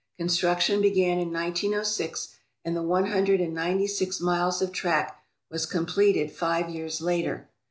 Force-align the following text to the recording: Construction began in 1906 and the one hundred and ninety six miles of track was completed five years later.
Construction 0.17 0.81
began 0.81 1.19
in 1.19 1.31
1906 1.31 2.33
and 2.65 2.75
the 2.75 2.81
one 2.81 3.05
hundred 3.11 3.39
and 3.39 3.53
ninety 3.53 3.85
six 3.85 4.19
miles 4.19 4.59
of 4.59 4.71
track 4.71 5.23
was 5.51 5.67
completed 5.67 6.31
five 6.31 6.71
years 6.71 7.01
later. 7.01 7.51